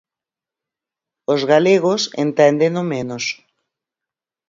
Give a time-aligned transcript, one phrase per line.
[1.33, 3.23] Os galegos enténdeno menos.